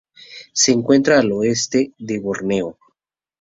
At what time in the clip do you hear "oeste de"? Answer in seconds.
1.31-2.19